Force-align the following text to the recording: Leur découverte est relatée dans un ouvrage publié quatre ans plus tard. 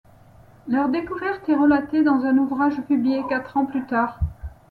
Leur 0.67 0.89
découverte 0.89 1.47
est 1.47 1.55
relatée 1.55 2.01
dans 2.01 2.25
un 2.25 2.35
ouvrage 2.39 2.81
publié 2.87 3.21
quatre 3.29 3.55
ans 3.55 3.67
plus 3.67 3.85
tard. 3.85 4.19